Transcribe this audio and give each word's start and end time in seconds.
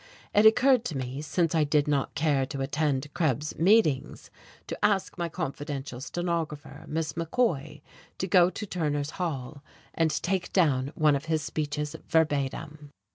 It 0.33 0.47
occurred 0.47 0.83
to 0.85 0.97
me, 0.97 1.21
since 1.21 1.53
I 1.53 1.63
did 1.63 1.87
not 1.87 2.15
care 2.15 2.47
to 2.47 2.61
attend 2.61 3.13
Krebs's 3.13 3.59
meetings, 3.59 4.31
to 4.65 4.79
ask 4.83 5.15
my 5.15 5.29
confidential 5.29 6.01
stenographer, 6.01 6.85
Miss 6.87 7.13
McCoy, 7.13 7.81
to 8.17 8.25
go 8.25 8.49
to 8.49 8.65
Turner's 8.65 9.11
Hall 9.21 9.61
and 9.93 10.09
take 10.23 10.51
down 10.53 10.91
one 10.95 11.15
of 11.15 11.25
his 11.25 11.43
speeches 11.43 11.95
verbatim. 12.07 12.89